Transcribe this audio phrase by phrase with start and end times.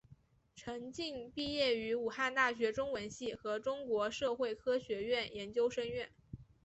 [0.55, 6.09] 陈晋毕业于武汉大学中文系和中国社会科学院研究生院。